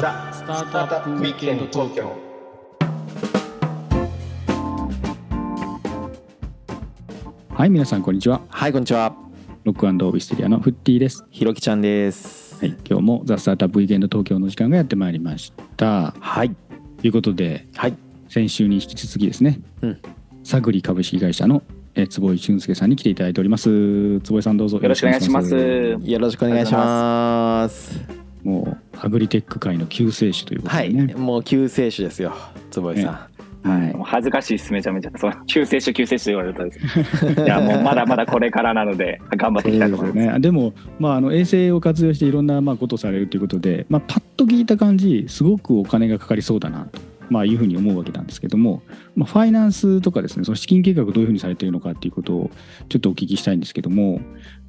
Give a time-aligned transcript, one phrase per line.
[0.00, 2.12] ザ・スタートアップウィークエンド東京
[7.50, 9.14] はい皆さんこんにちははい、こんにちは。
[9.62, 12.56] ロックウィステリアのフッティですひろきちゃんです。
[12.56, 16.50] はい今日もザ・スタートアップウィークエンド東京の時間がやってまいりましたはい。
[17.00, 17.94] ということではい。
[18.28, 20.00] 先週に引き続きですね、うん
[20.42, 21.62] サグリ株式会社の
[21.94, 25.54] えー坪井俊介さんに来ていただいております坪井さんどうぞよろしくお願いします。
[25.54, 28.23] よろしくお願いします。
[28.44, 30.94] もうアグリテック界の救世主ということはい。
[30.94, 32.34] でね、もう救世主ですよ。
[32.70, 33.34] 坪井さん。
[33.68, 34.02] はいもう。
[34.02, 35.10] 恥ずかしいです、めちゃめちゃ。
[35.16, 36.80] そう救世主、救世主と言われたんです。
[37.42, 40.32] いや、もうまだまだこれからなので、頑張っていきたいと思います。
[40.34, 48.82] ね、でも、まあ、あの衛星を活用していろんなまあことをされるということで、まあ、パッと聞いた感じすごくお金がかかりそうだなと、まあ、いうふうに思うわけなんですけども、
[49.16, 52.50] まあ、ファイナンスとかですねその資金計画どういうふうにされているのかっていうことを
[52.88, 54.20] ちょっとお聞きしたいんですけども、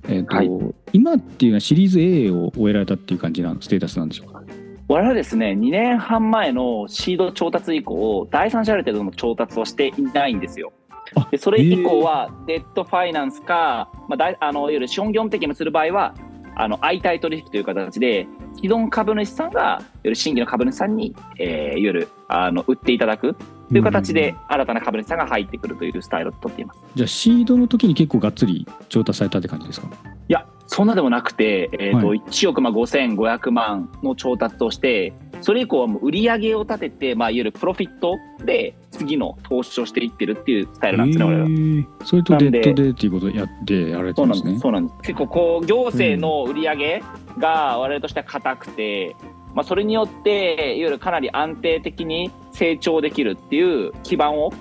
[0.08, 0.50] えーとはい。
[0.94, 4.44] 今っていうのはシリーズ A を終えられたっていう感じなステータスなんでしょうか？
[4.88, 10.73] 我々はですね、2年半前のシード調達以降、第三者ある程度の調達をしていないんですよ。
[11.16, 11.28] あ。
[11.31, 16.14] でそれ以降は、デッドファイナンスか、まあ、だいあのいわゆる資本業務的にする場合は、
[16.56, 23.36] あの相対取引という形で、既存株主さんが、いわゆる新規の株主さんに、えーいわゆるあの売っていただく
[23.70, 26.80] という形で、新たな株主さんが入ってくるというスタイルを取っています。
[26.95, 29.88] じゃあシードの時に結構がっつり調達されたって感じですか？
[30.28, 41.50] いや、そんなでもなくて、えーとは1億まあ5500万の調達をして、それ以降はもう売り上げを立てて、まあ、いわゆるプロフィットで次の投資をしていってるっていうスタイルなんですね、我々は。
[41.50, 47.03] へーそれとデッドでっていうことをやってやられてるんですねそうなんです結構こう行政の売り上げ
[47.38, 49.16] が我々としては硬くて、
[49.53, 54.52] まあ、それによっていわゆるかなり安定的に成長できるっていう基盤を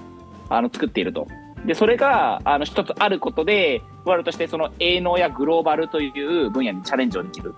[0.48, 1.26] あの作っていると。
[1.66, 6.10] でそれがあの一つあることで我々としてその営農やグローバルとい
[6.44, 7.54] う分野にチャレンジをできる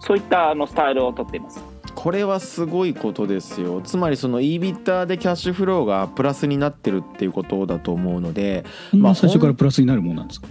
[0.00, 1.69] そういったあのスタイルをとっています。
[1.94, 3.80] これはすごいことですよ。
[3.82, 10.48] つまりその EBITDA でキャッシュフローがプラスになってるっていうことだと思うので、まあまあ最初からプラスになるもんなんですか？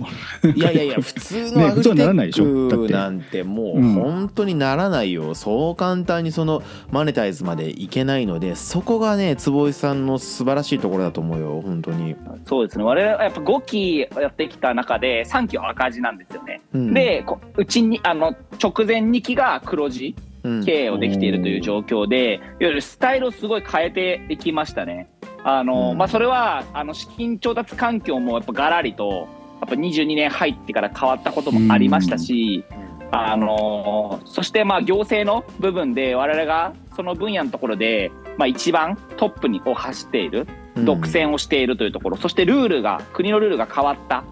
[0.56, 2.44] いやいやいや普通ねのアグリテ普通はならないでしょ？
[2.44, 3.94] だってックなんてもううん。
[3.94, 6.62] 本当にならないよ、そう簡単にその
[6.92, 11.62] マネタイズまでいけないのでそこがね坪井さんの素晴らしいところだと思うよ。
[11.62, 12.84] 本当に、そうですね。
[12.84, 16.62] 我々はやっぱ5期やってきた中で3期は赤字なんですよね。
[16.74, 20.16] うん、でこうちにあの直前2期が黒字。
[20.18, 25.10] うん経営をできているという状況で、いわゆるスタイルをすごい変えていきましたね。
[25.44, 25.98] あのうん。
[25.98, 29.28] まあ、それはあの資金調達環境もやっぱがらりと
[29.62, 32.66] やっぱ22年入ってから変わったこともありましたし、
[33.12, 40.86] あのそしてまあ行政の部分で我々がその分野のところで、まあ、一番トップにを走っているうん。
[40.86, 44.24] 独占をしているというところ、そしてルールが国のルールが変わった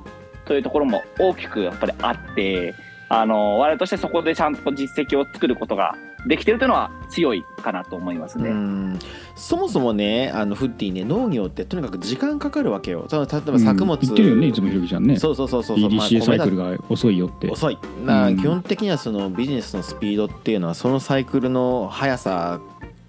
[0.45, 2.73] というところも大きくやっぱりあって
[3.09, 5.95] あの我々としてそこでちゃんと実績を作ることが
[6.27, 8.49] できているというのは強いかなと思いますね。
[8.49, 8.99] うん。
[9.35, 13.07] そもそもねあのフッティね農業ってとにかく時間かかるわけよ。
[13.09, 15.17] 例えば作物、うん言ってるよねいつもひろきちゃんね。
[15.17, 17.47] そうそうそうそうそう、まあ EDCA サイク米ルが遅いよって。
[17.47, 17.77] だ遅い。
[18.05, 18.37] な、うん。
[18.37, 22.59] 基本的にはそのビジネスのスピードっていうのはそのサイクルの速さ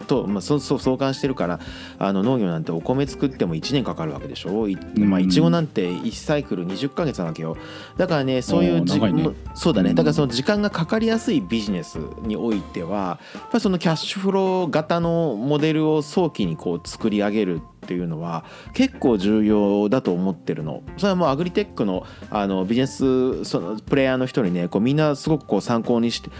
[0.08, 1.60] と、まあ、そうそう相関してるから
[1.98, 4.68] あの農業なんてお米作っても1年かかるわけでしょ？
[4.68, 5.26] いまあうん。
[5.26, 7.56] いちごなんて1サイクル20ヶ月なわけよ。
[7.96, 9.12] だからねそういうじね。
[9.12, 9.90] もそうだね。
[9.90, 9.94] うん。
[9.94, 18.44] だからその時間がかかりやすいビジネスにおいてはやっぱりそのキャッシュフロー型のモデルを早期にこう作り上げるっていうのは
[18.74, 20.82] 結構重要だと思ってるの。
[20.96, 26.30] それはもうアグリテックのあのビジネスそのプレイヤーの人にねこうみんなすごくこう参考にして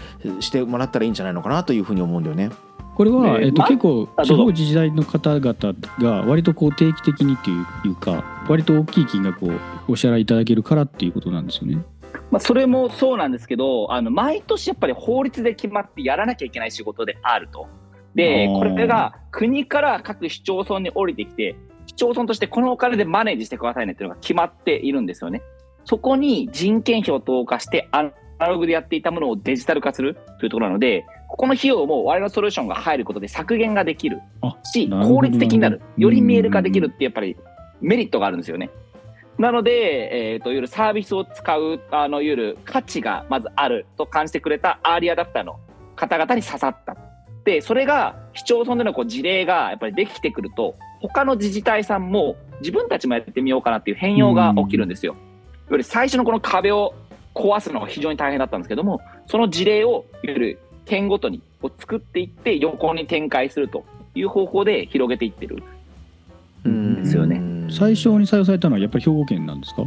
[0.41, 2.49] してもらったらいいんじゃないのかなというふうに思うんだよね。
[2.99, 5.55] これは、えっと結構地方自治体の方々
[5.99, 9.51] が割とこう定期的にっていうか割と大きい金額を
[9.87, 11.77] お支払いいただけるからっていうことなんですよね。
[12.29, 17.69] まあ、それもそうなんですけどあの毎年やっぱり法律で決まってやらなきゃいけない仕事であると。
[18.15, 21.55] でこれが国から各市町村に降りてきて
[21.85, 25.41] 市町村としてこのお金でマネージしてくださいねっていうのが決まっているんですよね。
[25.85, 37.37] そこに人件費を投下してアナログでやっていたものをデジタル化するというところなのでここの費用も我々のソリューションが入ることで削減ができるあしなる効率的になるより見える化できるうんってやっぱり
[37.81, 38.71] メリットがあるんですよね。
[39.37, 45.59] なので、えー、といわゆるサービスを使うあのいわゆる価値がまずあると感じてくれたアーリーアダプターの
[45.95, 46.97] 方々に刺さった。
[47.45, 55.13] でそれが市町村でのこう事例がやっぱりできてくると他の自治体さんも自分たちもやってみようかなっていう変容が起きるんですよ。
[55.13, 55.21] いわ
[55.71, 56.95] ゆる最初のこの壁を
[57.33, 65.63] 壊すのが非常に大変だったんですけどもその事例をいわゆる県ごとにこう作っていって横に展開するという方法で広げていってる。
[66.65, 67.03] うん。
[67.03, 67.41] ですよね。
[67.71, 69.83] 最初に採用されたのはやっぱり兵庫県なんですか？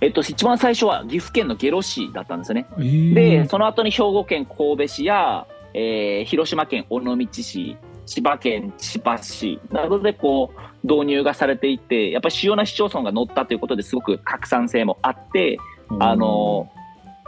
[0.00, 2.66] えっと、一番最初は岐阜県の下呂市だったんですよね。
[2.78, 2.82] え。
[2.82, 15.58] ーで、その後に兵庫県神戸市や、ええー広島県尾道市、千葉県千葉市などでこう導入がされていて、やっぱり主要な市町村が乗ったということですごく拡散性もあって、
[15.98, 16.70] あの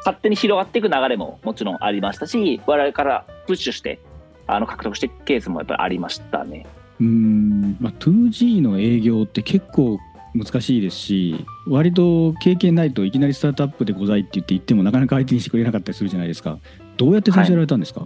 [0.05, 3.99] 勝手に広がっていく流れももちろんありましたし、我々からプッシュして
[4.47, 6.67] あの獲得していくケースもやっぱりありましたね。
[7.00, 9.99] うーん、まあ、2G の営業って結構
[10.35, 16.58] 難しいですし割と経験ないといきなりスタートアップでございって言って言ってもなかなか相手にしてくれなかったりするじゃないですか。
[16.96, 18.05] どうやって最初やられたんですか、い。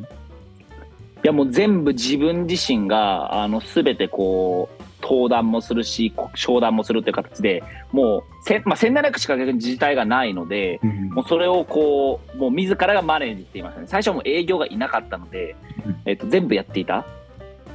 [1.23, 7.63] やもう全部自分自身があの全てこう登壇もするし商談もするという形で
[7.93, 11.09] もうせ、まあ、1700しか逆に自治体がないのでうん。
[11.11, 13.87] もうそれをこうもう自らがマネージしていましたね。
[13.87, 15.57] 最初はもう営業がいなかったので
[15.87, 17.05] うん、えっと全部やっていた？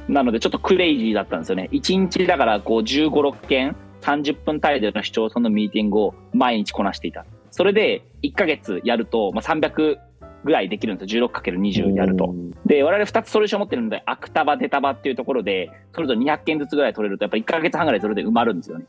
[0.08, 1.68] なのでちょっとクレイジーだったんですよね。
[1.72, 7.24] 1日だからこう1 5 6件30分単位での市町村のミーティングを毎日こなしていた。
[7.52, 9.98] それで1ヶ月やると、まあ、300
[10.42, 11.28] ぐらいできるんですよ。
[11.28, 12.34] 16×20 やると。
[12.70, 18.84] で、我々2つソリューション持ってるので、アクタバ、デタバっていうところで、それぞれ200件ずつぐらい取れると、やっぱ1ヶ月半ぐらいそれで埋まるんですよね。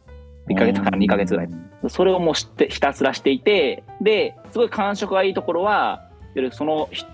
[0.50, 1.50] 1ヶ月から2ヶ月ぐらい。
[1.88, 6.08] それをもう知ってひたすらしていて、で、すごい感触がいいところは、
[6.52, 7.06] そのひ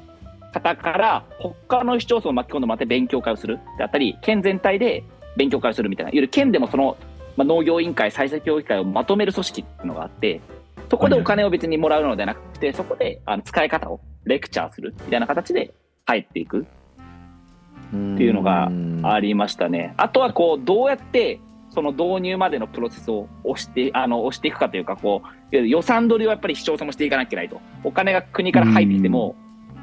[0.52, 5.06] 方から他の市町村を巻き込んでまた勉強会をするであったり、県全体で
[5.38, 6.98] 勉強会をするみたいな、いわゆる県でもその、
[7.38, 10.42] まあ、農業委員会、再生協議会をまとめる組織っていうのがあって、
[10.90, 15.74] そこでお金を別にもらうのではなくて、そこであの使い方をレクチャーするみたいな形で
[16.08, 18.72] 入っていくっていうのが
[19.04, 19.94] ありましたね。
[19.98, 21.40] あとはこうどうやって
[21.70, 25.22] その導入までのプロセスを押してあの押していくかというかこ
[25.52, 27.62] う予算取りをやっぱり市町村もしていかなきゃいけないと。
[27.84, 29.36] お金が国から入ってきても、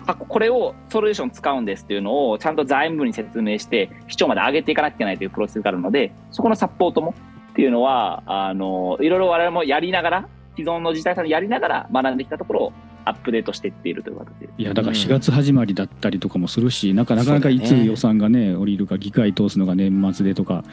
[0.07, 7.15] あこれをソリューション使うんですっていうのをちゃんと財務部に説明して市長まで上げていかなきゃいけないというプロセスがあるのでそこのサポートも
[7.53, 12.73] っていうのはあのいろいろ我々もやりながら既存の自治体さんでやりながら学んできたところを
[13.05, 14.53] アップデートしていっているという形です。
[14.59, 20.65] いやだから4月始まりだったりとかもするし、なんかなかなかいつ予算がね降りるか議会通すのが年末でとか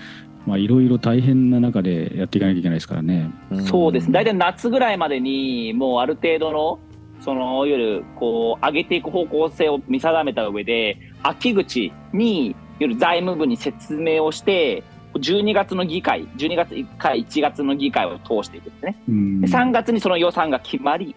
[0.45, 3.31] まあいろいろ大変な中でやっていかなきゃいけないですからね。
[3.67, 4.13] そうですね。
[4.13, 6.79] 大体夏ぐらいまでに、もうある程度の、
[7.21, 14.83] その、いわゆる、こう、上げていく方向性を見定めた上で、秋口に、いわゆる財務部に説明をして、
[15.13, 19.01] 12月の議会、12月1回、1月の議会を通していくんですね。
[19.09, 21.15] うんで3月にその予算が決まり、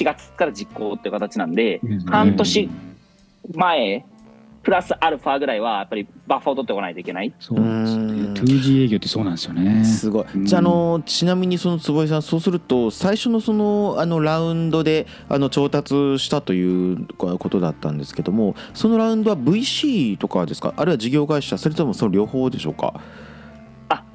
[0.00, 2.70] 4月から実行っていう形なんで、うん半年
[3.54, 4.04] 前、
[4.62, 7.32] プラスアルファぐらいは、やっぱりバッファーを取っておかないといけない。
[7.40, 9.84] そうなんですよねうん 2G 営業ってそうなんですよね。
[9.84, 10.24] すごい。
[10.34, 23.00] うんじゃあ、あのちなみにその坪井さん、そうすると最初のそのあのラウンドであの調達したということだったんですけども、そのラウンドは VC とかですか、あるいは事業会社、それともその両方でしょうか？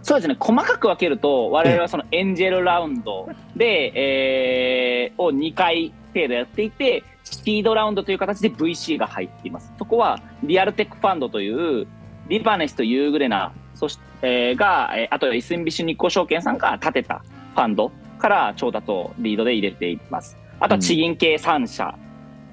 [0.04, 0.36] あそうですね。
[0.40, 9.72] 細かく分けると我々はそのエンジェルラウンドで、えーを2回程度やっていてシードラウンドという形で VC が入っています。
[9.78, 11.88] そこはリアルテックファンドという
[12.28, 17.24] リバネスとユーグレナそして、えーが、えーあとは SMBC 日興証券さんが立てた
[17.54, 20.38] ファンドから調達をリードで入れています。
[20.60, 21.98] あとは地銀系3社、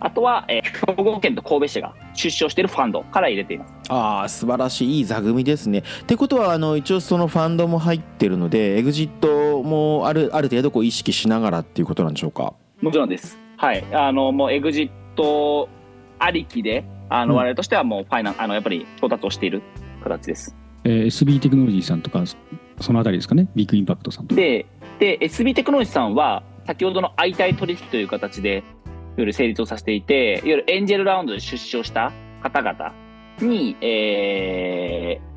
[0.01, 5.83] あとは、えー兵庫県と神戸市が出資をしているファンドから入れていますああ素晴らしいいい座組ですね。
[6.03, 12.55] ってことはあの一応そのファンドも入ってるのでエグジットもあるある程度こう意識しながらっていうことなんでしょうか？
[12.81, 13.37] もちろんです。
[13.57, 13.85] はい。
[13.93, 15.69] あの、もうエグジット
[16.19, 19.63] ありきで、あの、うん我々としてはもうファイナン、あの、やっぱり調達をしている
[20.03, 20.57] 形です。
[20.85, 22.37] えー SB テクノロジーさんとかそ
[22.81, 23.49] そのあたりですかね？
[23.55, 24.41] ビッグインパクトさんとか。
[24.41, 24.65] で、
[24.99, 28.63] で、SB テクノロジーさんは、先ほどの相対取引という形で、
[29.21, 32.13] いわゆる成立をさせていて、いわゆるエンジェルラウンドで出資をした
[32.43, 32.95] 方々
[33.41, 35.31] に、えー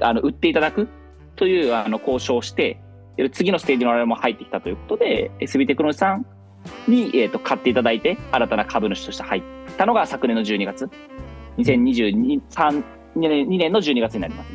[0.00, 0.88] あの売っていただく
[1.36, 2.80] というあの交渉をして、
[3.32, 6.26] 次のステージの我々も入ってきたということで、SB テクノロジーさん
[6.88, 9.42] に、えー、と買っていただいて、新たな株主として入っ
[9.78, 10.90] たのが昨年の12月、
[11.58, 12.84] 2022 3
[13.16, 14.52] 2年 ,2 年の12月になります。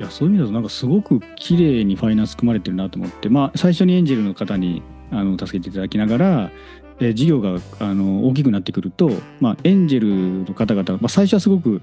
[0.00, 6.50] いやそういう意味だとなんかすごく綺麗にファイナンス組まれてるなと思って、まあ、最初にエンジェルの方にあの助けていただきながら、
[7.00, 11.80] え事業があの大きくなってくると、まあ、エンジェルの方々、まあ、最初はすごく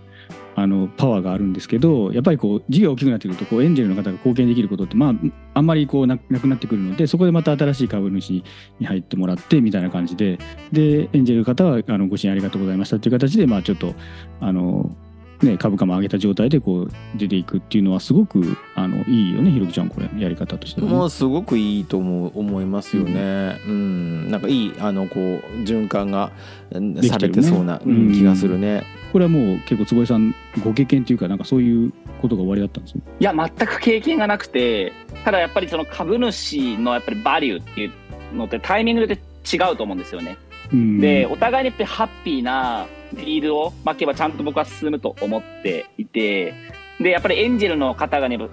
[0.58, 5.14] あのパワーがあるんですけどやっぱりこう事業が大きくなってくるとこうエンジェルの方が貢献できることって、まあ、
[5.54, 8.44] あんまりこうななくなってくるのでそこでまた新しい株主
[8.80, 10.40] に入ってもらってみたいな感じで
[10.72, 13.94] でエンジェルの方はあのご支援ありがとうございましたという形で、まあ、ちょっと
[14.40, 14.96] あの
[15.42, 23.60] ね、株価も上げた状態でこう出ていくっていうのはすごくあのいいよねひろきちゃんこれやり方としてはね、もうすごくいいと思う思いますよね。
[23.68, 25.20] うん、なんかいいあのこう
[25.64, 26.32] 循環が
[26.72, 28.84] うんされてそうな、うんうん気がするね。
[29.12, 34.92] これはもう結構坪井さんご経験というかなんかそういうことが終わりだったんですねいや、全く経験がなくて、
[35.24, 40.38] ただやっぱりその株主のやっぱりバリューっていうのってタイミングで違うと思うんですよね。
[40.72, 46.54] うんで、お互いにやっぱりハッピーなディールを巻けばちゃんと僕は進むと思っていて、
[47.00, 48.50] で、やっぱりエンジェルの方々にも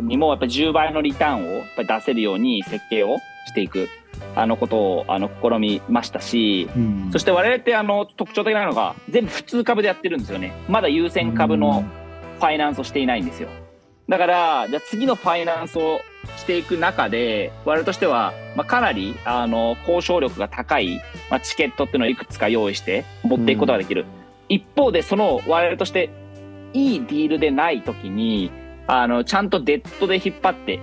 [0.00, 3.88] にもやっぱり10倍のリターンをやっぱり出せるように設計をしていく、
[4.34, 10.52] あのことをあの試みましたし、うんそして我々ってあの特徴的なのが全部普通株でやってるんですよね。
[10.68, 11.84] まだ優先株の
[12.38, 13.48] ファイナンスをしていないんですよ。
[14.08, 16.00] だから、じゃあ次のファイナンスを
[16.48, 20.96] していく中で、我々としては、まあ、かなり、あの、交渉力が高い、
[21.28, 24.06] まあ、チケットっていうのをいくつか用意して持っていくことができる。
[24.48, 26.08] 一方で、その我々として、
[26.72, 28.50] いいディールでない時に、
[28.86, 30.80] あの、ちゃんとデッドで引っ張って、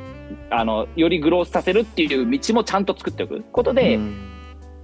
[0.51, 4.31] あの、よりグロースさせるっていう道もちゃんと作っておくことで、うん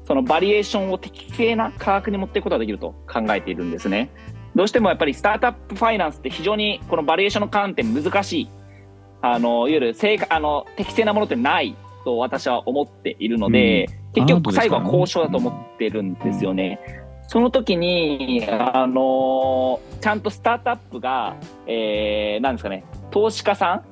[0.03, 4.09] そのバリエーションを適正な価格に持っていくことができると考えているんですね。
[4.55, 8.49] どうしてもやっぱりスタートアップファイナンスって非常にこのバリエーションの観点難しい。
[9.21, 16.79] あの、いわゆる正確あの適正なものってないと私は思っているので、結アートですからね局最後は交渉だと思ってるんですよね。
[17.27, 23.83] その時に、あのちゃんとスタートアップが、えー、なんですかね、投資家さ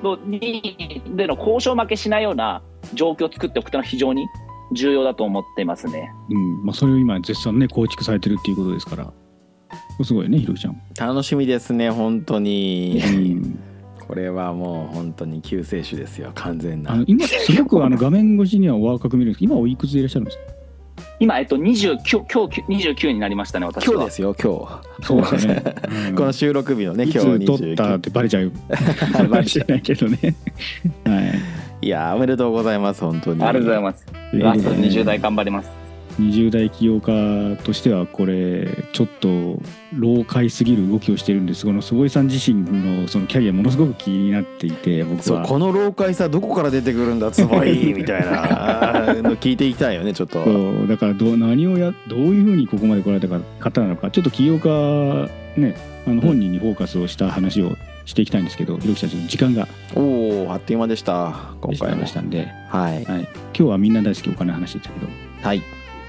[0.00, 2.62] んのにでの交渉負けしないような
[2.94, 4.26] 状況を作っておくというのは非常に
[4.72, 6.10] 重要だと思ってますね。
[6.30, 6.64] うん。
[6.64, 9.12] まあ、それを今絶賛ね構築されてるっていうことですから。
[10.02, 13.00] すごいねひろきちゃん、楽しみですね本当に。
[13.04, 13.75] うん
[14.06, 16.92] これはもう本当に救世主ですよ完全な。
[16.92, 20.42] あの今すごくあの画面越しにはお若く見るんですけど今おいくつでいらっしゃるんですか？
[21.18, 21.98] 今、えっと、29
[22.32, 23.94] 今日29になりましたね、私は。
[23.94, 25.62] 今日ですよ今そうですよね、
[26.08, 28.52] 日 この収録日のねい今日つ撮ったってバレちゃう。
[29.12, 30.18] かもしれないけどね。
[31.04, 31.20] は
[31.82, 31.86] い。
[31.86, 33.42] いやーおめでとうございます本当に。
[33.42, 34.06] ありがとうございます。
[34.30, 35.85] というラストことでね20代頑張ります。
[36.18, 39.60] 20代起業家としてはこれちょっと
[39.94, 45.42] 老快すぎる動きをしてるんですこの坪井さん自身のそのキャリアものすごく気になっていて僕は。
[45.42, 50.42] この老快さどこから出てくるんだつぼいみたいな の聞いていきたいよねちょっと。
[50.42, 50.50] そ
[50.84, 62.02] うだからどう何をやどういうふうにここまで来られたか方なのかちょっと起業家ねあの本人にフォーカスをした話をしていきたいんですけど、ひろきちゃんちょっと時間がおおあっという間でした今回も。
[62.02, 63.04] ましたんで、はい。
[63.04, 65.08] はい、今日はみんな大好きお金の話でしたけど、
[65.42, 65.62] はい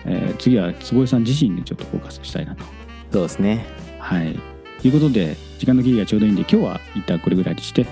[0.08, 2.64] えー次は坪井さん自身にちょっとフォーカスしたいなと。
[3.12, 3.66] そうですね
[4.00, 4.38] はい。
[4.82, 7.86] ということで、時間の切りがちょうどいいんで、今日は一旦これぐらいにして、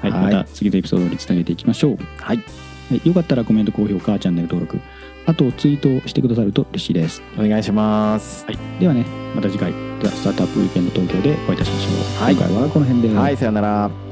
[0.00, 1.98] はい、はいまた次のエピソードにつなげていきましょう。
[2.18, 2.38] はい
[2.90, 4.80] はい、よかったらコメント、高評価、チャンネル登録、
[5.26, 7.22] あとツイートしてくださると嬉しいです。
[7.38, 9.72] お願いしますはい、ではね、また次回、
[10.02, 12.24] ザ・スタートアップウィーケンド東京でお会いいたしましょう。
[12.24, 13.14] はい今回はこの辺で。
[13.14, 14.09] はいさよなら